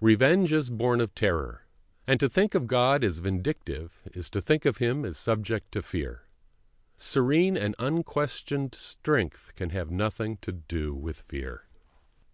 Revenge 0.00 0.54
is 0.54 0.70
born 0.70 1.02
of 1.02 1.14
terror, 1.14 1.66
and 2.06 2.18
to 2.18 2.30
think 2.30 2.54
of 2.54 2.66
God 2.66 3.04
as 3.04 3.18
vindictive 3.18 4.00
is 4.14 4.30
to 4.30 4.40
think 4.40 4.64
of 4.64 4.78
Him 4.78 5.04
as 5.04 5.18
subject 5.18 5.70
to 5.72 5.82
fear. 5.82 6.22
Serene 6.96 7.58
and 7.58 7.74
unquestioned 7.78 8.74
strength 8.74 9.52
can 9.54 9.68
have 9.68 9.90
nothing 9.90 10.38
to 10.38 10.52
do 10.52 10.94
with 10.94 11.20
fear. 11.28 11.66